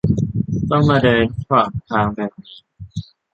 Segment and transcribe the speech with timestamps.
[0.69, 2.57] ต้องมาเดินฝั่ง 'ทาง'แบบนี้